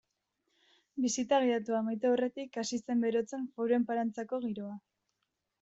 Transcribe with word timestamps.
Bisita 1.05 1.41
gidatua 1.43 1.77
amaitu 1.81 2.11
aurretik 2.13 2.59
hasi 2.63 2.81
zen 2.81 3.07
berotzen 3.07 3.47
Foru 3.59 3.79
Enparantzako 3.81 4.45
giroa. 4.51 4.77